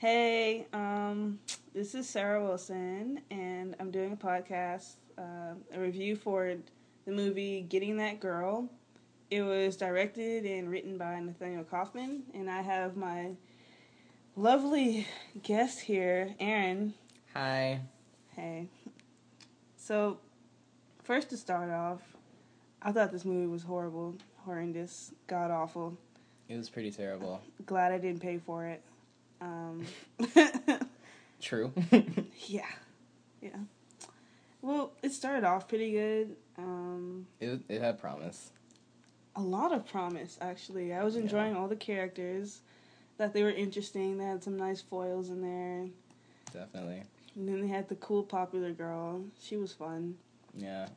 Hey, 0.00 0.66
um, 0.72 1.40
this 1.74 1.94
is 1.94 2.08
Sarah 2.08 2.42
Wilson, 2.42 3.20
and 3.30 3.76
I'm 3.78 3.90
doing 3.90 4.12
a 4.12 4.16
podcast, 4.16 4.94
uh, 5.18 5.52
a 5.74 5.78
review 5.78 6.16
for 6.16 6.56
the 7.04 7.12
movie 7.12 7.60
Getting 7.68 7.98
That 7.98 8.18
Girl. 8.18 8.70
It 9.30 9.42
was 9.42 9.76
directed 9.76 10.46
and 10.46 10.70
written 10.70 10.96
by 10.96 11.20
Nathaniel 11.20 11.64
Kaufman, 11.64 12.22
and 12.32 12.50
I 12.50 12.62
have 12.62 12.96
my 12.96 13.32
lovely 14.36 15.06
guest 15.42 15.80
here, 15.80 16.34
Aaron. 16.40 16.94
Hi. 17.34 17.82
Hey. 18.34 18.68
So, 19.76 20.18
first 21.02 21.28
to 21.28 21.36
start 21.36 21.70
off, 21.70 22.00
I 22.80 22.92
thought 22.92 23.12
this 23.12 23.26
movie 23.26 23.48
was 23.48 23.64
horrible, 23.64 24.16
horrendous, 24.46 25.12
god 25.26 25.50
awful. 25.50 25.98
It 26.48 26.56
was 26.56 26.70
pretty 26.70 26.90
terrible. 26.90 27.42
Glad 27.66 27.92
I 27.92 27.98
didn't 27.98 28.22
pay 28.22 28.38
for 28.38 28.64
it. 28.64 28.82
Um, 29.40 29.84
True. 31.40 31.72
yeah, 32.46 32.66
yeah. 33.40 33.56
Well, 34.62 34.92
it 35.02 35.12
started 35.12 35.44
off 35.44 35.68
pretty 35.68 35.92
good. 35.92 36.36
Um, 36.58 37.26
it 37.40 37.60
it 37.68 37.80
had 37.80 37.98
promise. 37.98 38.50
a 39.36 39.40
lot 39.40 39.72
of 39.72 39.86
promise, 39.86 40.36
actually. 40.40 40.92
I 40.92 41.02
was 41.02 41.14
Yeah. 41.14 41.22
enjoying 41.22 41.56
all 41.56 41.68
the 41.68 41.76
characters. 41.76 42.60
That 43.16 43.32
they 43.34 43.42
were 43.42 43.50
interesting. 43.50 44.16
They 44.18 44.24
had 44.24 44.42
some 44.42 44.56
nice 44.56 44.80
foils 44.80 45.28
in 45.28 45.42
there. 45.42 45.88
Definitely. 46.52 47.02
And 47.36 47.48
then 47.48 47.60
they 47.60 47.68
had 47.68 47.88
the 47.88 47.94
cool 47.96 48.22
popular 48.22 48.72
girl. 48.72 49.22
She 49.42 49.56
was 49.56 49.72
fun. 49.72 50.16
Yeah. 50.56 50.88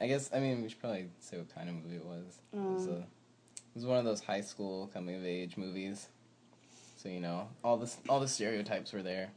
I 0.00 0.06
guess 0.06 0.30
I 0.34 0.40
mean 0.40 0.62
we 0.62 0.68
should 0.68 0.80
probably 0.80 1.08
say 1.20 1.36
what 1.38 1.54
kind 1.54 1.68
of 1.68 1.74
movie 1.76 1.96
it 1.96 2.04
was. 2.04 2.38
It 2.52 2.58
was, 2.58 2.86
Um, 2.86 2.92
a, 2.94 2.96
it 2.98 3.74
was 3.74 3.84
one 3.86 3.98
of 3.98 4.04
those 4.04 4.20
high 4.22 4.40
school 4.42 4.90
coming 4.92 5.16
of 5.16 5.24
age 5.24 5.56
movies. 5.56 6.08
So 7.02 7.08
you 7.08 7.18
know 7.20 7.48
all 7.64 7.78
the 7.78 7.92
all 8.08 8.20
the 8.20 8.28
stereotypes 8.28 8.92
were 8.92 9.02
there. 9.02 9.30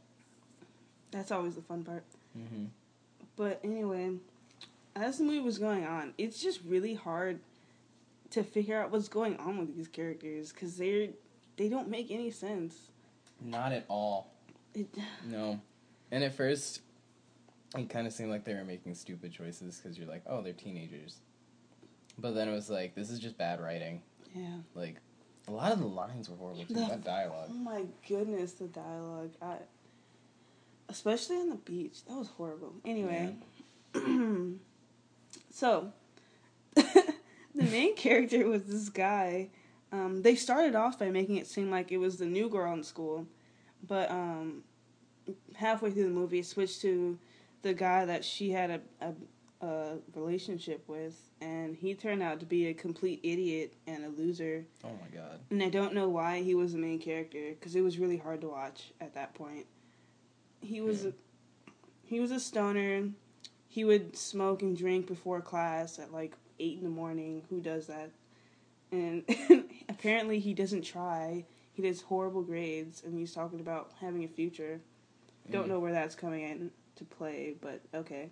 That's 1.10 1.32
always 1.32 1.56
the 1.56 1.62
fun 1.62 1.82
part. 1.82 2.04
Mm-hmm. 2.38 2.66
But 3.36 3.60
anyway, 3.64 4.12
as 4.94 5.18
the 5.18 5.24
movie 5.24 5.40
was 5.40 5.58
going 5.58 5.84
on, 5.84 6.14
it's 6.16 6.40
just 6.40 6.60
really 6.64 6.94
hard 6.94 7.40
to 8.30 8.44
figure 8.44 8.80
out 8.80 8.90
what's 8.92 9.08
going 9.08 9.36
on 9.38 9.58
with 9.58 9.76
these 9.76 9.88
characters 9.88 10.52
because 10.52 10.76
they're 10.76 11.08
they 11.56 11.68
don't 11.68 11.88
make 11.88 12.10
any 12.10 12.30
sense. 12.30 12.90
Not 13.40 13.72
at 13.72 13.84
all. 13.88 14.30
It, 14.74 14.86
No. 15.26 15.60
And 16.12 16.22
at 16.22 16.34
first, 16.34 16.82
it 17.76 17.88
kind 17.90 18.06
of 18.06 18.12
seemed 18.12 18.30
like 18.30 18.44
they 18.44 18.54
were 18.54 18.64
making 18.64 18.94
stupid 18.94 19.32
choices 19.32 19.80
because 19.82 19.98
you're 19.98 20.06
like, 20.06 20.22
oh, 20.28 20.40
they're 20.40 20.52
teenagers. 20.52 21.16
But 22.16 22.34
then 22.36 22.48
it 22.48 22.52
was 22.52 22.70
like, 22.70 22.94
this 22.94 23.10
is 23.10 23.18
just 23.18 23.36
bad 23.36 23.60
writing. 23.60 24.02
yeah. 24.34 24.58
Like, 24.74 24.96
a 25.48 25.52
lot 25.52 25.72
of 25.72 25.78
the 25.78 25.86
lines 25.86 26.28
were 26.28 26.36
horrible 26.36 26.64
too. 26.64 26.74
The- 26.74 26.80
that 26.80 27.04
dialogue. 27.04 27.48
Oh 27.50 27.54
my 27.54 27.84
goodness, 28.08 28.52
the 28.52 28.66
dialogue. 28.66 29.32
I, 29.40 29.56
especially 30.88 31.36
on 31.36 31.50
the 31.50 31.56
beach, 31.56 32.04
that 32.06 32.16
was 32.16 32.28
horrible. 32.28 32.74
Anyway, 32.84 33.34
so 35.50 35.92
the 36.74 37.14
main 37.54 37.94
character 37.96 38.46
was 38.46 38.64
this 38.64 38.88
guy. 38.88 39.50
Um, 39.92 40.22
they 40.22 40.34
started 40.34 40.74
off 40.74 40.98
by 40.98 41.10
making 41.10 41.36
it 41.36 41.46
seem 41.46 41.70
like 41.70 41.92
it 41.92 41.98
was 41.98 42.16
the 42.16 42.26
new 42.26 42.48
girl 42.48 42.72
in 42.74 42.82
school, 42.82 43.26
but 43.86 44.10
um, 44.10 44.64
halfway 45.54 45.90
through 45.90 46.04
the 46.04 46.10
movie, 46.10 46.40
it 46.40 46.46
switched 46.46 46.80
to 46.82 47.18
the 47.62 47.72
guy 47.72 48.04
that 48.04 48.24
she 48.24 48.50
had 48.50 48.70
a, 48.70 48.80
a, 49.00 49.14
a 49.66 49.98
relationship 50.14 50.82
with, 50.88 51.14
and 51.40 51.76
he 51.76 51.94
turned 51.94 52.22
out 52.22 52.40
to 52.40 52.46
be 52.46 52.66
a 52.68 52.74
complete 52.74 53.20
idiot 53.22 53.74
and 53.86 54.04
a 54.04 54.08
loser. 54.08 54.64
Oh 54.84 54.88
my 55.00 55.08
god. 55.14 55.40
And 55.50 55.62
I 55.62 55.68
don't 55.68 55.92
know 55.94 56.08
why 56.08 56.42
he 56.42 56.54
was 56.54 56.72
the 56.72 56.78
main 56.78 56.98
character 56.98 57.50
because 57.50 57.76
it 57.76 57.82
was 57.82 57.98
really 57.98 58.16
hard 58.16 58.40
to 58.42 58.48
watch 58.48 58.92
at 59.00 59.14
that 59.14 59.34
point. 59.34 59.66
He 60.60 60.80
was 60.80 61.04
Yeah. 61.04 61.10
a, 61.10 61.70
he 62.06 62.20
was 62.20 62.30
a 62.30 62.40
stoner. 62.40 63.10
He 63.68 63.84
would 63.84 64.16
smoke 64.16 64.62
and 64.62 64.76
drink 64.76 65.06
before 65.06 65.40
class 65.40 65.98
at 65.98 66.12
like 66.12 66.34
eight 66.58 66.78
in 66.78 66.84
the 66.84 66.90
morning. 66.90 67.42
Who 67.50 67.60
does 67.60 67.86
that? 67.88 68.10
And 68.92 69.24
apparently 69.88 70.38
he 70.38 70.54
doesn't 70.54 70.82
try. 70.82 71.44
He 71.72 71.82
does 71.82 72.00
horrible 72.02 72.42
grades, 72.42 73.02
and 73.04 73.18
he's 73.18 73.34
talking 73.34 73.60
about 73.60 73.90
having 74.00 74.24
a 74.24 74.28
future. 74.28 74.80
Don't 75.50 75.66
Mm. 75.66 75.68
know 75.68 75.80
where 75.80 75.92
that's 75.92 76.14
coming 76.14 76.42
in 76.42 76.70
to 76.96 77.04
play, 77.04 77.54
but 77.60 77.80
okay. 77.94 78.30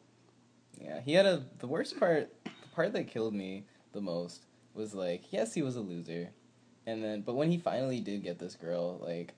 Yeah, 0.80 1.00
he 1.00 1.12
had 1.14 1.26
a. 1.26 1.44
The 1.58 1.66
worst 1.66 1.98
part, 1.98 2.30
the 2.44 2.68
part 2.74 2.92
that 2.92 3.08
killed 3.08 3.34
me 3.34 3.64
the 3.92 4.00
most 4.00 4.46
was 4.74 4.94
like, 4.94 5.32
yes, 5.32 5.54
he 5.54 5.62
was 5.62 5.76
a 5.76 5.80
loser, 5.80 6.30
and 6.86 7.02
then, 7.02 7.22
but 7.22 7.34
when 7.34 7.50
he 7.50 7.58
finally 7.58 8.00
did 8.00 8.22
get 8.22 8.38
this 8.38 8.56
girl, 8.56 8.98
like, 9.02 9.34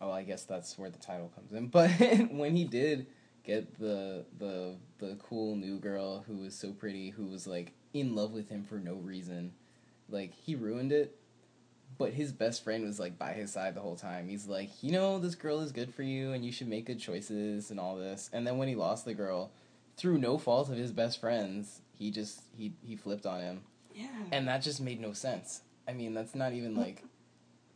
oh, 0.00 0.10
I 0.10 0.22
guess 0.22 0.44
that's 0.44 0.78
where 0.78 0.90
the 0.90 0.98
title 0.98 1.30
comes 1.34 1.52
in. 1.52 1.66
But 1.68 1.90
when 2.30 2.56
he 2.56 2.64
did 2.64 3.06
get 3.44 3.78
the 3.78 4.24
the 4.38 4.76
the 4.98 5.16
cool 5.16 5.56
new 5.56 5.78
girl 5.78 6.24
who 6.26 6.36
was 6.36 6.54
so 6.54 6.72
pretty, 6.72 7.10
who 7.10 7.26
was 7.26 7.46
like 7.46 7.72
in 7.92 8.14
love 8.14 8.32
with 8.32 8.48
him 8.48 8.64
for 8.64 8.76
no 8.76 8.94
reason, 8.94 9.52
like 10.08 10.32
he 10.34 10.54
ruined 10.54 10.92
it. 10.92 11.16
But 11.98 12.14
his 12.14 12.32
best 12.32 12.64
friend 12.64 12.84
was 12.84 12.98
like 12.98 13.18
by 13.18 13.32
his 13.32 13.52
side 13.52 13.74
the 13.74 13.80
whole 13.80 13.96
time. 13.96 14.28
He's 14.28 14.46
like, 14.46 14.70
you 14.82 14.90
know, 14.92 15.18
this 15.18 15.34
girl 15.34 15.60
is 15.60 15.72
good 15.72 15.92
for 15.94 16.02
you, 16.02 16.32
and 16.32 16.44
you 16.44 16.52
should 16.52 16.68
make 16.68 16.86
good 16.86 16.98
choices 17.00 17.70
and 17.70 17.78
all 17.78 17.96
this. 17.96 18.30
And 18.32 18.46
then 18.46 18.56
when 18.56 18.68
he 18.68 18.74
lost 18.74 19.04
the 19.04 19.12
girl, 19.12 19.50
through 20.00 20.18
no 20.18 20.38
fault 20.38 20.70
of 20.70 20.76
his 20.76 20.92
best 20.92 21.20
friends, 21.20 21.82
he 21.98 22.10
just 22.10 22.40
he 22.56 22.72
he 22.86 22.96
flipped 22.96 23.26
on 23.26 23.40
him, 23.40 23.60
Yeah. 23.94 24.08
and 24.32 24.48
that 24.48 24.62
just 24.62 24.80
made 24.80 24.98
no 25.00 25.12
sense. 25.12 25.60
I 25.86 25.92
mean, 25.92 26.14
that's 26.14 26.34
not 26.34 26.52
even 26.54 26.74
like 26.74 27.04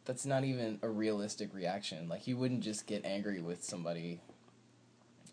that's 0.06 0.24
not 0.24 0.42
even 0.44 0.78
a 0.82 0.88
realistic 0.88 1.54
reaction. 1.54 2.08
Like 2.08 2.26
you 2.26 2.36
wouldn't 2.38 2.62
just 2.62 2.86
get 2.86 3.04
angry 3.04 3.40
with 3.40 3.62
somebody. 3.62 4.20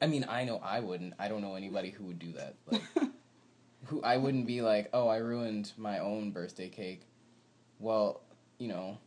I 0.01 0.07
mean, 0.07 0.25
I 0.27 0.43
know 0.43 0.59
I 0.63 0.79
wouldn't. 0.81 1.13
I 1.19 1.27
don't 1.29 1.41
know 1.41 1.55
anybody 1.55 1.91
who 1.91 2.05
would 2.05 2.19
do 2.19 2.33
that. 2.33 2.55
Like 2.69 2.81
who 3.85 4.01
I 4.03 4.17
wouldn't 4.17 4.45
be 4.47 4.61
like, 4.61 4.89
"Oh, 4.93 5.07
I 5.07 5.17
ruined 5.17 5.71
my 5.77 5.99
own 5.99 6.31
birthday 6.31 6.69
cake." 6.69 7.01
Well, 7.79 8.21
you 8.57 8.67
know, 8.67 8.97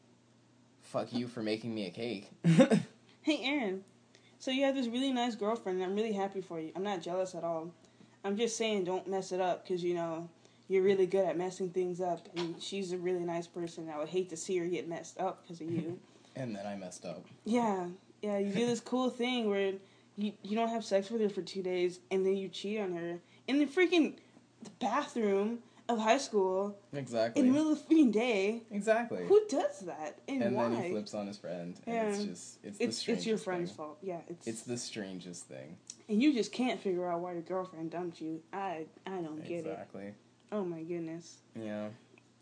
fuck 0.83 1.12
you 1.12 1.28
for 1.28 1.43
making 1.43 1.75
me 1.75 1.87
a 1.87 1.91
cake. 1.91 2.31
Hey, 3.23 3.41
Aaron. 3.43 3.84
So 4.44 4.50
you 4.50 4.65
have 4.65 4.75
this 4.75 4.88
really 4.88 5.10
nice 5.10 5.34
girlfriend, 5.34 5.81
and 5.81 5.91
I'm 5.91 5.97
really 5.97 6.12
happy 6.12 6.43
for 6.43 6.60
you. 6.60 6.71
I'm 6.77 6.82
not 6.82 7.00
jealous 7.00 7.34
at 7.34 7.44
all. 7.44 7.71
I'm 8.25 8.37
just 8.37 8.59
saying, 8.59 8.84
don't 8.84 9.09
mess 9.09 9.32
it 9.32 9.41
up, 9.41 9.66
because 9.66 9.82
you 9.82 9.94
know 9.94 10.28
you're 10.69 10.82
really 10.82 11.06
good 11.06 11.25
at 11.25 11.38
messing 11.38 11.71
things 11.71 11.99
up, 11.99 12.28
and 12.37 12.62
she's 12.62 12.93
a 12.93 12.99
really 12.99 13.25
nice 13.25 13.47
person. 13.47 13.88
I 13.88 13.97
would 13.97 14.10
hate 14.10 14.28
to 14.28 14.37
see 14.37 14.59
her 14.59 14.66
get 14.66 14.87
messed 14.87 15.19
up 15.19 15.41
because 15.41 15.62
of 15.62 15.71
you. 15.71 15.99
and 16.37 16.55
then 16.55 16.66
I 16.66 16.77
messed 16.77 17.06
up. 17.06 17.25
yeah, 17.47 17.87
yeah. 18.21 18.37
You 18.37 18.53
do 18.53 18.66
this 18.66 18.81
cool 18.81 19.09
thing 19.09 19.49
where 19.49 19.72
you 20.19 20.34
you 20.43 20.56
don't 20.56 20.69
have 20.69 20.84
sex 20.84 21.09
with 21.09 21.22
her 21.22 21.31
for 21.31 21.41
two 21.41 21.62
days, 21.62 22.00
and 22.11 22.26
then 22.26 22.37
you 22.37 22.50
cheat 22.50 22.78
on 22.81 22.93
her 22.93 23.21
in 23.49 23.59
the 23.59 23.65
freaking 23.65 24.12
bathroom 24.78 25.61
of 25.89 25.99
high 25.99 26.19
school 26.19 26.78
Exactly. 26.95 27.41
in 27.41 27.47
the 27.49 27.53
middle 27.53 27.72
of 27.72 27.87
the 27.89 27.95
freaking 27.95 28.12
day. 28.12 28.62
exactly. 28.71 29.25
Who 29.27 29.41
does 29.49 29.81
that, 29.81 30.19
and, 30.28 30.43
and 30.43 30.56
why? 30.56 30.69
then 30.71 30.83
he 30.84 30.91
flips 30.91 31.12
on 31.15 31.27
his 31.27 31.37
friend, 31.37 31.78
and 31.87 32.09
it's 32.09 32.25
just 32.25 32.59
it's 32.65 32.78
the 32.78 32.84
it's 32.84 32.99
strangest 32.99 33.09
it's 33.09 33.27
your 33.27 33.39
friend's 33.39 33.71
thing. 33.71 33.77
fault. 33.77 33.99
Yeah, 34.03 34.21
it's 34.28 34.47
It's 34.47 34.62
the 34.62 34.77
strangest 34.78 35.44
thing. 35.47 35.77
And 36.09 36.23
you 36.23 36.33
just 36.34 36.53
can't 36.53 36.81
figure 36.81 37.11
out 37.11 37.21
why 37.21 37.33
your 37.33 37.43
girlfriend 37.43 37.91
dumped 37.91 38.21
you. 38.21 38.41
I 38.53 38.87
I 39.06 39.11
don't 39.21 39.43
get 39.44 39.67
it. 39.67 39.71
exactly. 39.71 40.15
Oh 40.53 40.65
my 40.65 40.83
goodness. 40.83 41.39
Yeah. 41.59 41.89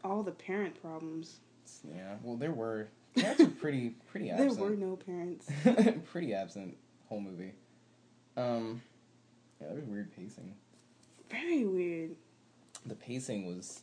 All 0.04 0.22
the 0.22 0.32
parent 0.32 0.81
problems. 0.81 1.41
Yeah. 1.88 2.14
Well, 2.22 2.36
there 2.36 2.52
were 2.52 2.88
parents 3.16 3.41
were 3.42 3.48
pretty 3.50 3.91
pretty 4.10 4.28
There 4.31 4.47
absent. 4.47 4.60
were 4.60 4.76
no 4.76 4.97
parents. 4.97 5.48
pretty 6.12 6.32
absent 6.34 6.76
whole 7.08 7.20
movie. 7.20 7.52
Um. 8.36 8.82
Yeah, 9.60 9.69
that 9.69 9.76
was 9.76 9.84
weird 9.84 10.14
pacing. 10.16 10.54
Very 11.31 11.64
weird. 11.64 12.16
The 12.87 12.94
pacing 12.94 13.47
was 13.47 13.82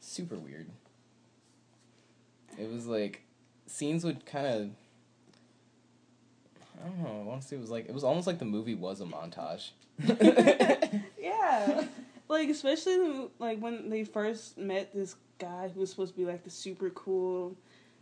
super 0.00 0.36
weird. 0.36 0.66
It 2.58 2.70
was 2.70 2.86
like 2.86 3.22
scenes 3.66 4.04
would 4.04 4.24
kind 4.26 4.46
of. 4.46 4.70
I 6.82 6.88
don't 6.88 6.98
know. 7.02 7.20
I 7.20 7.24
want 7.24 7.42
to 7.42 7.46
say 7.48 7.56
it 7.56 7.60
was 7.60 7.70
like 7.70 7.86
it 7.88 7.94
was 7.94 8.04
almost 8.04 8.26
like 8.26 8.38
the 8.38 8.44
movie 8.44 8.74
was 8.74 9.00
a 9.00 9.04
montage. 9.04 9.70
Yeah. 11.20 11.84
like 12.28 12.48
especially 12.48 12.96
the, 12.98 13.30
like 13.38 13.58
when 13.60 13.88
they 13.90 14.04
first 14.04 14.58
met 14.58 14.92
this 14.94 15.16
guy 15.38 15.70
who 15.72 15.80
was 15.80 15.90
supposed 15.90 16.12
to 16.14 16.18
be 16.18 16.26
like 16.26 16.44
the 16.44 16.50
super 16.50 16.90
cool 16.90 17.56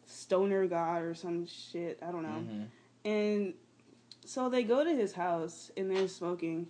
stoner 0.06 0.66
god 0.66 1.02
or 1.02 1.14
some 1.14 1.46
shit. 1.46 1.98
I 2.06 2.10
don't 2.10 2.22
know. 2.22 2.44
Mhm. 2.44 2.66
And 3.04 3.54
so 4.24 4.48
they 4.48 4.62
go 4.64 4.84
to 4.84 4.90
his 4.94 5.12
house 5.12 5.70
and 5.76 5.90
they're 5.90 6.08
smoking 6.08 6.66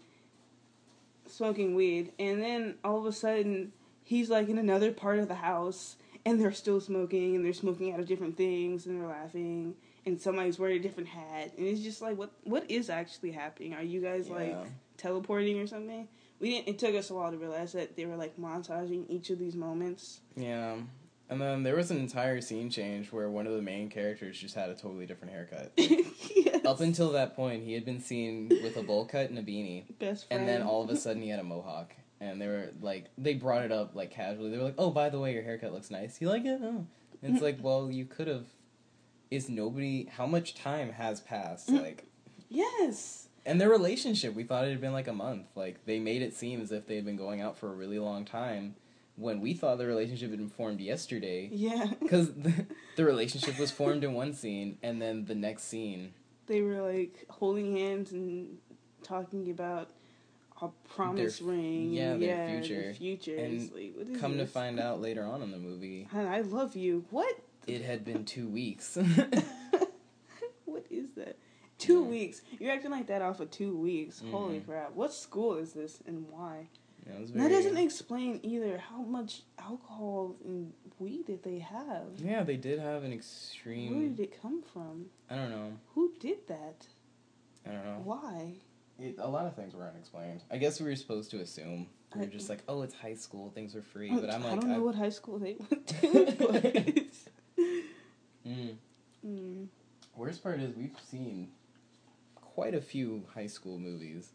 smoking 1.33 1.75
weed 1.75 2.13
and 2.19 2.43
then 2.43 2.75
all 2.85 2.99
of 2.99 3.07
a 3.07 3.13
sudden 3.13 3.73
he's 4.05 4.29
like 4.29 4.49
in 4.49 4.59
another 4.59 4.93
part 4.93 5.19
of 5.19 5.29
the 5.29 5.35
house 5.37 5.97
and 6.25 6.41
they're 6.41 6.53
still 6.53 6.81
smoking 6.81 7.35
and 7.35 7.45
they're 7.45 7.53
smoking 7.53 7.93
out 7.93 8.01
of 8.01 8.07
different 8.07 8.37
things 8.37 8.87
and 8.87 9.01
they're 9.01 9.09
laughing 9.09 9.75
and 10.05 10.21
somebody's 10.21 10.59
wearing 10.59 10.79
a 10.79 10.83
different 10.83 11.09
hat 11.09 11.53
and 11.57 11.67
it's 11.67 11.81
just 11.81 12.03
like 12.03 12.17
what 12.17 12.31
what 12.45 12.71
is 12.71 12.91
actually 12.91 13.31
happening? 13.31 13.75
Are 13.75 13.83
you 13.83 14.01
guys 14.01 14.29
like 14.29 14.57
teleporting 14.97 15.59
or 15.59 15.67
something? 15.67 16.07
We 16.39 16.51
didn't 16.51 16.69
it 16.69 16.79
took 16.79 16.95
us 16.95 17.11
a 17.11 17.15
while 17.15 17.31
to 17.31 17.39
realize 17.39 17.73
that 17.73 17.97
they 17.97 18.05
were 18.05 18.17
like 18.17 18.37
montaging 18.37 19.05
each 19.09 19.31
of 19.31 19.39
these 19.39 19.57
moments. 19.57 20.21
Yeah. 20.37 20.77
And 21.31 21.41
then 21.41 21.63
there 21.63 21.77
was 21.77 21.91
an 21.91 21.99
entire 21.99 22.43
scene 22.43 22.69
change 22.69 23.11
where 23.11 23.31
one 23.31 23.47
of 23.47 23.55
the 23.55 23.63
main 23.63 23.89
characters 23.89 24.39
just 24.39 24.55
had 24.55 24.69
a 24.69 24.75
totally 24.75 25.07
different 25.07 25.33
haircut. 25.33 25.73
up 26.67 26.81
until 26.81 27.13
that 27.13 27.35
point, 27.37 27.65
he 27.65 27.73
had 27.75 27.85
been 27.85 28.01
seen 28.01 28.49
with 28.63 28.77
a 28.77 28.83
bowl 28.83 29.05
cut 29.05 29.31
and 29.31 29.39
a 29.39 29.43
beanie, 29.43 29.85
best 29.99 30.29
friend. 30.29 30.41
and 30.41 30.49
then 30.49 30.63
all 30.63 30.83
of 30.83 30.91
a 30.91 30.97
sudden 31.05 31.23
he 31.23 31.29
had 31.29 31.41
a 31.41 31.45
mohawk. 31.45 31.93
And 32.21 32.41
they 32.41 32.47
were 32.47 32.71
like, 32.81 33.07
they 33.19 33.35
brought 33.35 33.63
it 33.65 33.73
up 33.73 33.97
like 33.97 34.13
casually. 34.13 34.51
They 34.51 34.57
were 34.57 34.63
like, 34.65 34.77
"Oh, 34.79 34.91
by 34.91 35.09
the 35.09 35.19
way, 35.19 35.33
your 35.35 35.43
haircut 35.43 35.73
looks 35.73 35.91
nice. 35.91 36.21
You 36.21 36.29
like 36.29 36.45
it?" 36.45 36.61
Oh. 36.63 36.87
And 37.21 37.35
it's 37.35 37.43
like, 37.43 37.59
well, 37.63 37.91
you 37.91 38.05
could 38.05 38.29
have. 38.29 38.47
Is 39.31 39.49
nobody? 39.49 40.05
How 40.05 40.27
much 40.27 40.55
time 40.55 40.93
has 40.93 41.21
passed? 41.21 41.69
Mm. 41.69 41.83
Like, 41.83 42.05
yes. 42.49 43.27
and 43.45 43.61
their 43.61 43.71
relationship, 43.71 44.35
we 44.35 44.45
thought 44.45 44.65
it 44.65 44.71
had 44.71 44.81
been 44.81 44.93
like 44.93 45.09
a 45.09 45.13
month. 45.13 45.47
Like 45.57 45.85
they 45.85 45.99
made 45.99 46.23
it 46.23 46.33
seem 46.35 46.61
as 46.61 46.71
if 46.71 46.87
they 46.87 46.95
had 46.95 47.05
been 47.05 47.17
going 47.17 47.41
out 47.41 47.57
for 47.59 47.69
a 47.69 47.75
really 47.75 47.99
long 47.99 48.25
time, 48.25 48.77
when 49.17 49.41
we 49.41 49.55
thought 49.55 49.79
the 49.79 49.87
relationship 49.87 50.31
had 50.31 50.39
been 50.39 50.49
formed 50.49 50.81
yesterday. 50.81 51.49
Yeah. 51.53 51.91
Because 52.01 52.33
the, 52.35 52.67
the 52.97 53.05
relationship 53.05 53.59
was 53.59 53.71
formed 53.73 54.05
in 54.05 54.13
one 54.15 54.33
scene, 54.33 54.79
and 54.83 55.03
then 55.03 55.25
the 55.25 55.35
next 55.35 55.65
scene, 55.65 56.13
they 56.53 56.61
were 56.63 56.83
like 56.83 57.25
holding 57.31 57.75
hands 57.77 58.13
and 58.13 58.59
talking 59.03 59.51
about 59.51 59.89
a 60.61 60.69
promise 60.95 61.39
Their- 61.39 61.49
ring. 61.49 61.93
yeah, 61.93 62.13
and, 62.13 62.23
their 62.23 62.29
yeah, 62.29 62.61
future. 62.61 62.83
Their 62.83 62.95
future. 62.95 63.37
And 63.37 63.73
like, 63.75 64.21
come 64.21 64.37
to 64.39 64.47
find 64.47 64.79
out 64.79 65.01
later 65.01 65.25
on 65.25 65.43
in 65.43 65.51
the 65.51 65.59
movie, 65.59 66.07
And 66.15 66.29
I 66.29 66.41
love 66.43 66.77
you. 66.77 67.05
What? 67.11 67.35
it 67.67 67.83
had 67.83 68.05
been 68.05 68.25
two 68.25 68.49
weeks. 68.49 68.97
what 70.65 70.85
is 70.91 71.11
that? 71.17 71.37
Two 71.79 72.03
Yeah. 72.03 72.09
weeks. 72.09 72.43
You're 72.61 72.73
acting 72.73 72.91
like 72.91 73.07
that 73.09 73.23
off 73.23 73.41
of 73.41 73.51
two 73.51 73.77
weeks. 73.77 74.23
Holy 74.31 74.61
Mhm. 74.61 74.67
crap. 74.67 74.95
What 74.95 75.13
school 75.13 75.55
is 75.55 75.73
this 75.73 76.01
and 76.07 76.29
why? 76.29 76.69
It 77.07 77.21
was 77.21 77.33
That 77.33 77.49
doesn't 77.51 77.77
explain 77.79 78.39
either 78.43 78.79
how 78.79 79.03
much 79.03 79.43
alcohol 79.59 80.37
and 80.45 80.73
weed 80.99 81.27
did 81.27 81.43
they 81.43 81.59
have. 81.59 82.05
Yeah, 82.19 82.43
they 82.45 82.57
did 82.57 82.79
have 82.79 83.03
an 83.03 83.13
extreme. 83.13 83.99
Where 83.99 84.09
did 84.09 84.21
it 84.21 84.41
come 84.41 84.63
from? 84.73 85.07
I 85.29 85.35
don't 85.37 85.51
know. 85.51 85.73
Who 85.95 86.13
did 86.21 86.47
that? 86.49 86.87
I 87.67 87.71
don't 87.73 87.85
know. 87.85 88.01
Why? 88.05 88.55
It, 89.01 89.17
a 89.19 89.29
lot 89.29 89.47
of 89.47 89.57
things 89.57 89.75
were 89.75 89.85
unexplained. 89.85 90.43
I 90.51 90.59
guess 90.59 90.81
we 90.81 90.87
were 90.89 90.95
supposed 90.97 91.31
to 91.33 91.41
assume. 91.41 91.89
We 92.15 92.21
were 92.21 92.27
I- 92.27 92.31
just 92.31 92.49
like, 92.49 92.63
oh, 92.69 92.83
it's 92.83 92.95
high 92.95 93.15
school, 93.15 93.51
things 93.55 93.75
are 93.75 93.83
free. 93.83 94.11
But 94.15 94.33
I'm 94.33 94.45
like, 94.45 94.53
I 94.53 94.57
don't 94.57 94.69
know 94.69 94.77
I- 94.77 94.79
what 94.79 94.95
high 94.95 95.09
school 95.09 95.39
they 95.39 95.57
went 95.59 95.87
to. 96.01 96.37
but- 96.39 97.65
Mm. 98.47 98.75
Mm. 99.25 99.67
Worst 100.17 100.43
part 100.43 100.59
is 100.61 100.75
we've 100.75 100.97
seen 101.09 101.49
quite 102.35 102.75
a 102.75 102.81
few 102.81 103.25
high 103.35 103.47
school 103.47 103.79
movies. 103.79 104.31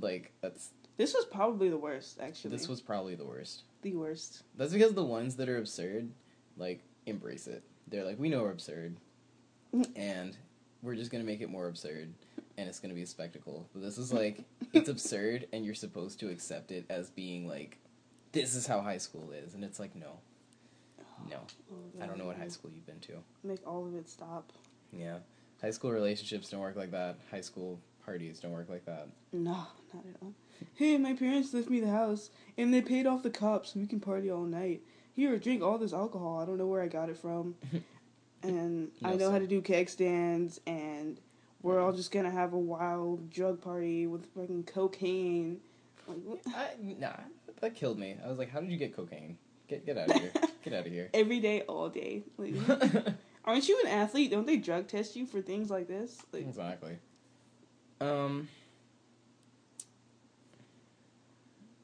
Like 0.00 0.32
that's 0.40 0.70
This 0.96 1.12
was 1.14 1.24
probably 1.24 1.68
the 1.68 1.76
worst, 1.76 2.18
actually. 2.20 2.50
this 2.52 2.68
was 2.68 2.80
probably 2.80 3.14
the 3.14 3.24
worst. 3.24 3.62
the 3.82 3.94
worst. 3.94 4.42
That's 4.56 4.72
because 4.72 4.94
the 4.94 5.04
ones 5.04 5.36
that 5.36 5.48
are 5.48 5.58
absurd, 5.58 6.10
like 6.56 6.80
embrace 7.06 7.46
it. 7.46 7.62
They're 7.88 8.04
like, 8.04 8.18
we 8.18 8.28
know 8.28 8.42
we're 8.42 8.50
absurd, 8.52 8.96
and 9.96 10.36
we're 10.82 10.94
just 10.94 11.10
gonna 11.10 11.24
make 11.24 11.40
it 11.40 11.50
more 11.50 11.66
absurd, 11.68 12.12
and 12.56 12.68
it's 12.68 12.78
gonna 12.80 12.94
be 12.94 13.02
a 13.02 13.06
spectacle. 13.06 13.68
But 13.72 13.82
this 13.82 13.98
is 13.98 14.12
like, 14.12 14.44
it's 14.72 14.88
absurd, 14.96 15.46
and 15.52 15.64
you're 15.64 15.74
supposed 15.74 16.20
to 16.20 16.28
accept 16.30 16.70
it 16.70 16.84
as 16.88 17.10
being 17.10 17.46
like, 17.48 17.78
this 18.32 18.54
is 18.54 18.66
how 18.66 18.80
high 18.80 18.98
school 18.98 19.30
is, 19.32 19.54
and 19.54 19.64
it's 19.64 19.78
like, 19.80 19.94
no, 19.96 20.18
no, 21.28 21.38
Oh, 21.72 22.02
I 22.02 22.06
don't 22.06 22.18
know 22.18 22.26
what 22.26 22.36
high 22.36 22.48
school 22.48 22.70
you've 22.74 22.86
been 22.86 23.00
to. 23.00 23.12
Make 23.42 23.66
all 23.66 23.86
of 23.86 23.94
it 23.94 24.08
stop. 24.08 24.52
Yeah, 24.92 25.18
high 25.64 25.70
school 25.70 25.92
relationships 25.92 26.50
don't 26.50 26.60
work 26.60 26.76
like 26.76 26.90
that. 26.90 27.16
High 27.30 27.40
school 27.40 27.80
parties 28.04 28.38
don't 28.38 28.52
work 28.52 28.68
like 28.68 28.84
that. 28.84 29.08
No, 29.32 29.66
not 29.94 30.04
at 30.06 30.16
all. 30.20 30.34
Hey, 30.74 30.98
my 30.98 31.14
parents 31.14 31.54
left 31.54 31.70
me 31.70 31.80
the 31.80 31.90
house 31.90 32.28
and 32.58 32.72
they 32.72 32.82
paid 32.82 33.06
off 33.06 33.22
the 33.22 33.30
cops 33.30 33.72
so 33.72 33.80
we 33.80 33.86
can 33.86 33.98
party 33.98 34.30
all 34.30 34.42
night. 34.44 34.82
Here, 35.14 35.38
drink 35.38 35.62
all 35.62 35.78
this 35.78 35.94
alcohol. 35.94 36.38
I 36.38 36.44
don't 36.44 36.58
know 36.58 36.66
where 36.66 36.82
I 36.82 36.88
got 36.88 37.08
it 37.08 37.16
from. 37.16 37.54
and 38.42 38.90
I 39.02 39.12
No, 39.12 39.16
know 39.16 39.30
how 39.30 39.38
to 39.38 39.46
do 39.46 39.62
keg 39.62 39.88
stands 39.88 40.60
and 40.66 41.18
we're 41.62 41.80
all 41.80 41.92
just 41.92 42.12
gonna 42.12 42.30
have 42.30 42.52
a 42.52 42.58
wild 42.58 43.30
drug 43.30 43.62
party 43.62 44.06
with 44.06 44.26
fucking 44.34 44.64
cocaine. 44.64 45.60
Like. 46.06 46.18
I, 46.54 46.72
nah, 46.78 47.12
that 47.60 47.74
killed 47.74 47.98
me. 47.98 48.16
I 48.22 48.28
was 48.28 48.38
like, 48.38 48.50
how 48.50 48.60
did 48.60 48.70
you 48.70 48.76
get 48.76 48.94
cocaine? 48.94 49.38
Get 49.66 49.86
get 49.86 49.96
out 49.96 50.10
of 50.10 50.20
here. 50.20 50.30
Get 50.62 50.72
out 50.72 50.86
of 50.86 50.92
here. 50.92 51.10
Every 51.12 51.40
day, 51.40 51.60
all 51.62 51.90
day. 51.90 52.22
Like, 52.38 52.54
aren't 53.44 53.68
you 53.68 53.80
an 53.84 53.90
athlete? 53.90 54.30
Don't 54.30 54.46
they 54.46 54.56
drug 54.56 54.88
test 54.88 55.16
you 55.16 55.26
for 55.26 55.40
things 55.40 55.70
like 55.70 55.88
this? 55.88 56.18
Like, 56.32 56.42
exactly. 56.42 56.98
Um. 58.00 58.48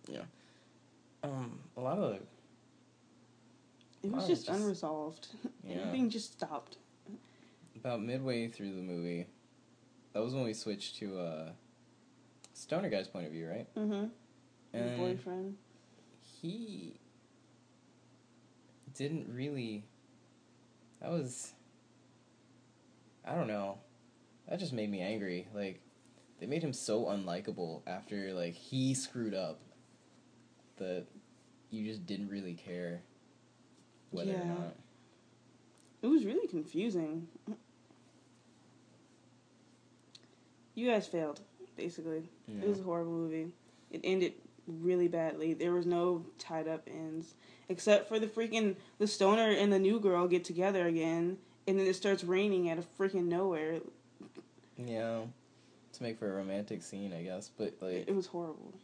Yeah. 0.08 0.22
Um. 1.22 1.60
A 1.76 1.80
lot 1.80 1.98
of 1.98 2.20
it 4.02 4.10
was 4.10 4.26
just, 4.26 4.46
just- 4.46 4.60
unresolved. 4.60 5.28
Yeah. 5.62 5.76
Everything 5.82 6.10
just 6.10 6.32
stopped. 6.32 6.78
about 7.76 8.02
midway 8.02 8.48
through 8.48 8.74
the 8.74 8.82
movie, 8.82 9.26
that 10.12 10.20
was 10.20 10.34
when 10.34 10.42
we 10.42 10.52
switched 10.52 10.96
to 10.96 11.18
uh, 11.18 11.50
stoner 12.54 12.88
guy's 12.90 13.06
point 13.06 13.26
of 13.26 13.32
view, 13.32 13.48
right? 13.48 13.72
Mm-hmm. 13.76 14.06
And 14.72 14.96
boyfriend. 14.98 15.56
he 16.40 16.98
didn't 18.96 19.28
really. 19.32 19.84
That 21.00 21.11
was. 21.11 21.52
I 23.25 23.35
don't 23.35 23.49
know. 23.49 23.79
That 24.49 24.58
just 24.58 24.73
made 24.73 24.91
me 24.91 25.00
angry. 25.00 25.47
Like, 25.55 25.81
they 26.41 26.47
made 26.47 26.62
him 26.62 26.73
so 26.73 27.05
unlikable 27.05 27.82
after 27.87 28.32
like 28.32 28.55
he 28.55 28.94
screwed 28.94 29.35
up. 29.35 29.61
That 30.79 31.05
you 31.70 31.85
just 31.85 32.06
didn't 32.06 32.29
really 32.31 32.55
care 32.55 33.02
whether 34.11 34.32
Yeah. 34.32 34.41
or 34.43 34.47
not. 34.47 34.76
It 36.02 36.06
was 36.06 36.25
really 36.25 36.47
confusing. 36.49 37.29
You 40.75 40.88
guys 40.91 41.06
failed, 41.06 41.41
basically. 41.76 42.23
Yeah. 42.49 42.62
It 42.62 42.69
was 42.69 42.81
a 42.81 42.82
horrible 42.82 43.12
movie. 43.12 43.49
It 43.91 44.00
ended 44.05 44.32
really 44.70 45.08
badly. 45.08 45.55
There 45.55 45.72
was 45.72 45.87
no 45.87 46.25
tied 46.38 46.69
up 46.69 46.88
ends. 46.88 47.34
Except 47.69 48.08
for 48.08 48.19
the 48.19 48.26
freaking 48.26 48.76
the 48.99 49.06
stoner 49.06 49.50
and 49.50 49.72
the 49.72 49.78
new 49.78 50.00
girl 50.00 50.26
get 50.26 50.44
together 50.44 50.87
again 50.87 51.38
and 51.67 51.78
then 51.78 51.87
it 51.87 51.94
starts 51.94 52.25
raining 52.25 52.69
out 52.70 52.78
of 52.78 52.99
freaking 52.99 53.26
nowhere. 53.26 53.81
Yeah. 54.76 55.22
To 55.93 56.02
make 56.02 56.19
for 56.19 56.31
a 56.31 56.34
romantic 56.34 56.82
scene, 56.82 57.12
I 57.12 57.22
guess, 57.22 57.50
but 57.56 57.75
like 57.81 58.08
It 58.08 58.14
was 58.14 58.26
horrible. 58.26 58.75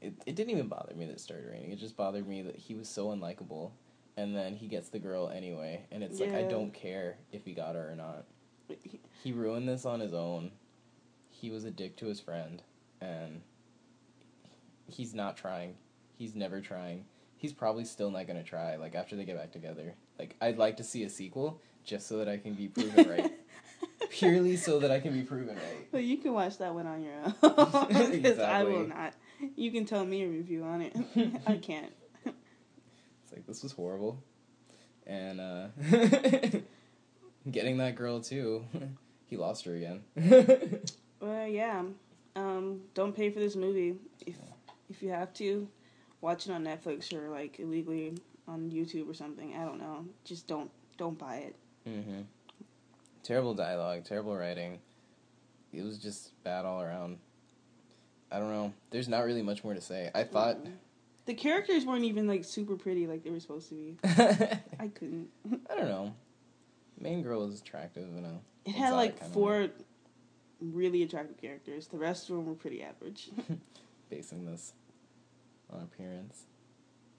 it, 0.00 0.14
it 0.26 0.36
didn't 0.36 0.50
even 0.50 0.68
bother 0.68 0.94
me 0.94 1.06
that 1.06 1.12
it 1.12 1.20
started 1.20 1.48
raining. 1.50 1.72
It 1.72 1.78
just 1.78 1.96
bothered 1.96 2.28
me 2.28 2.42
that 2.42 2.56
he 2.56 2.74
was 2.74 2.88
so 2.88 3.08
unlikable, 3.08 3.70
and 4.16 4.36
then 4.36 4.54
he 4.54 4.66
gets 4.66 4.88
the 4.88 4.98
girl 4.98 5.28
anyway, 5.28 5.86
and 5.90 6.02
it's 6.02 6.20
like 6.20 6.34
I 6.34 6.42
don't 6.42 6.72
care 6.72 7.16
if 7.32 7.44
he 7.44 7.54
got 7.54 7.74
her 7.74 7.90
or 7.90 7.96
not. 7.96 8.24
He 9.22 9.32
ruined 9.32 9.68
this 9.68 9.84
on 9.86 10.00
his 10.00 10.12
own. 10.12 10.50
He 11.30 11.50
was 11.50 11.64
a 11.64 11.70
dick 11.70 11.96
to 11.98 12.06
his 12.06 12.20
friend, 12.20 12.62
and 13.00 13.40
he's 14.88 15.14
not 15.14 15.36
trying. 15.36 15.74
He's 16.16 16.34
never 16.34 16.60
trying. 16.60 17.04
He's 17.36 17.52
probably 17.52 17.84
still 17.84 18.10
not 18.10 18.26
gonna 18.26 18.42
try. 18.42 18.76
Like 18.76 18.94
after 18.94 19.14
they 19.14 19.24
get 19.24 19.36
back 19.36 19.52
together, 19.52 19.94
like 20.18 20.34
I'd 20.40 20.58
like 20.58 20.76
to 20.78 20.84
see 20.84 21.04
a 21.04 21.08
sequel 21.08 21.60
just 21.84 22.08
so 22.08 22.18
that 22.18 22.28
I 22.28 22.36
can 22.36 22.54
be 22.54 22.68
proven 22.68 23.08
right. 23.08 23.32
Purely 24.10 24.56
so 24.56 24.78
that 24.80 24.90
I 24.90 24.98
can 25.00 25.12
be 25.12 25.22
proven 25.22 25.54
right. 25.54 25.92
But 25.92 26.02
you 26.04 26.16
can 26.16 26.32
watch 26.32 26.58
that 26.58 26.74
one 26.74 26.86
on 26.86 27.02
your 27.02 27.14
own. 27.42 28.10
Because 28.10 28.38
I 28.38 28.64
will 28.64 28.86
not. 28.86 29.14
You 29.54 29.70
can 29.70 29.84
tell 29.84 30.04
me 30.04 30.24
a 30.24 30.28
review 30.28 30.64
on 30.64 30.80
it. 30.82 30.96
I 31.46 31.56
can't. 31.58 31.92
It's 32.24 33.32
like 33.32 33.46
this 33.46 33.62
was 33.62 33.72
horrible, 33.72 34.22
and 35.06 35.40
uh, 35.40 35.66
getting 37.50 37.76
that 37.78 37.94
girl 37.94 38.20
too. 38.20 38.64
he 39.26 39.36
lost 39.36 39.64
her 39.66 39.74
again. 39.76 40.02
Well, 41.20 41.46
yeah. 41.46 41.82
Um, 42.34 42.80
don't 42.94 43.14
pay 43.14 43.30
for 43.30 43.38
this 43.40 43.54
movie 43.56 43.96
if 44.26 44.36
if 44.90 45.02
you 45.02 45.10
have 45.10 45.32
to. 45.34 45.68
Watch 46.20 46.46
it 46.48 46.52
on 46.52 46.64
Netflix 46.64 47.12
or 47.12 47.28
like 47.30 47.60
illegally 47.60 48.18
on 48.48 48.70
YouTube 48.70 49.08
or 49.08 49.14
something. 49.14 49.54
I 49.54 49.64
don't 49.64 49.78
know. 49.78 50.04
Just 50.24 50.46
don't 50.48 50.70
don't 50.96 51.16
buy 51.18 51.36
it. 51.36 51.56
hmm 51.84 52.22
Terrible 53.22 53.54
dialogue, 53.54 54.04
terrible 54.04 54.34
writing. 54.36 54.80
It 55.72 55.82
was 55.82 55.98
just 55.98 56.32
bad 56.44 56.64
all 56.64 56.80
around. 56.82 57.18
I 58.32 58.38
don't 58.38 58.50
know. 58.50 58.72
There's 58.90 59.08
not 59.08 59.20
really 59.24 59.42
much 59.42 59.62
more 59.62 59.74
to 59.74 59.80
say. 59.80 60.10
I 60.14 60.24
thought. 60.24 60.64
Mm-mm. 60.64 60.72
the 61.26 61.34
characters 61.34 61.84
weren't 61.86 62.04
even 62.04 62.26
like 62.26 62.44
super 62.44 62.74
pretty 62.76 63.06
like 63.06 63.22
they 63.22 63.30
were 63.30 63.40
supposed 63.40 63.68
to 63.68 63.74
be. 63.74 63.96
I 64.04 64.88
couldn't. 64.88 65.28
I 65.70 65.76
don't 65.76 65.88
know. 65.88 66.14
Main 66.98 67.22
girl 67.22 67.46
was 67.46 67.60
attractive 67.60 68.08
you 68.12 68.22
know. 68.22 68.40
It 68.64 68.74
had 68.74 68.94
like 68.94 69.22
four 69.32 69.68
really 70.60 71.02
attractive 71.04 71.40
characters. 71.40 71.86
The 71.86 71.98
rest 71.98 72.28
of 72.28 72.36
them 72.36 72.46
were 72.46 72.54
pretty 72.54 72.82
average. 72.82 73.30
basing 74.08 74.44
this 74.44 74.72
on 75.70 75.82
appearance. 75.82 76.44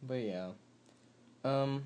But 0.01 0.15
yeah. 0.15 0.51
Um 1.43 1.85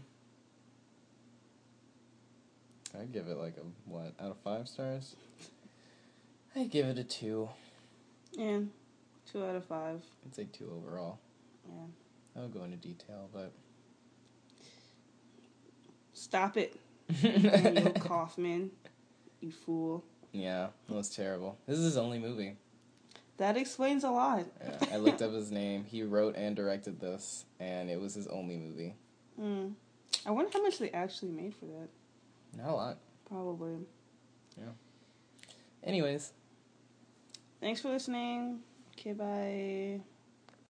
I'd 2.99 3.11
give 3.11 3.27
it 3.27 3.37
like 3.37 3.57
a 3.57 3.89
what, 3.89 4.13
out 4.19 4.31
of 4.31 4.37
five 4.43 4.67
stars? 4.67 5.15
I'd 6.55 6.69
give 6.69 6.85
it 6.85 6.99
a 6.99 7.03
two. 7.03 7.49
yeah, 8.33 8.59
two 9.31 9.43
out 9.43 9.55
of 9.55 9.65
five. 9.65 10.03
I'd 10.25 10.35
say 10.35 10.47
two 10.51 10.69
overall. 10.71 11.19
Yeah, 11.67 11.85
I 12.35 12.41
would 12.41 12.53
go 12.53 12.63
into 12.63 12.77
detail, 12.77 13.29
but 13.33 13.51
stop 16.13 16.55
it, 16.57 16.79
Neil 17.23 17.91
Kaufman. 17.93 18.69
You 19.41 19.51
fool. 19.51 20.03
Yeah, 20.31 20.67
it 20.89 20.93
was 20.93 21.09
terrible. 21.09 21.57
This 21.67 21.79
is 21.79 21.85
his 21.85 21.97
only 21.97 22.19
movie. 22.19 22.57
That 23.37 23.57
explains 23.57 24.03
a 24.03 24.11
lot. 24.11 24.45
Yeah, 24.63 24.77
I 24.93 24.97
looked 24.97 25.21
up 25.21 25.33
his 25.33 25.51
name. 25.51 25.85
He 25.85 26.03
wrote 26.03 26.35
and 26.35 26.55
directed 26.55 26.99
this, 26.99 27.45
and 27.59 27.89
it 27.89 27.99
was 27.99 28.13
his 28.13 28.27
only 28.27 28.57
movie. 28.57 28.95
Hmm. 29.39 29.69
I 30.25 30.31
wonder 30.31 30.51
how 30.53 30.61
much 30.61 30.77
they 30.77 30.91
actually 30.91 31.31
made 31.31 31.55
for 31.55 31.65
that. 31.65 31.89
Not 32.55 32.69
a 32.69 32.75
lot. 32.75 32.97
Probably. 33.27 33.77
Yeah. 34.57 34.71
Anyways, 35.83 36.31
Thanks 37.63 37.79
for 37.79 37.87
listening. 37.91 38.59
Okay, 38.91 39.13
bye. 39.13 40.01